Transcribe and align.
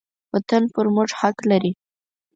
وطن 0.33 0.63
پر 0.73 0.85
موږ 0.95 1.09
حق 1.19 1.37
لري. 1.49 1.71